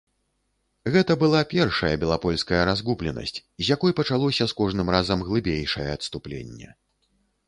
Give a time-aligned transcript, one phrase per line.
[0.93, 6.69] Гэта была першая белапольская разгубленасць, з якой пачалося з кожным разам глыбейшае адступленне.